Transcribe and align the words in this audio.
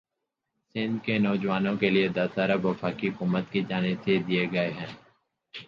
سندھ 0.75 1.03
کے 1.05 1.17
نواجوانوں 1.17 1.75
کے 1.77 1.89
لئے 1.89 2.07
دس 2.07 2.37
ارب 2.39 2.65
وفاقی 2.65 3.07
حکومت 3.09 3.51
کی 3.51 3.61
جانب 3.69 4.03
سے 4.03 4.17
دئے 4.27 4.45
گئے 4.51 4.71
ہیں 4.71 4.91